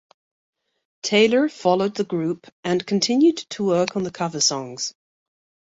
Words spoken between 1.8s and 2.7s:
the group,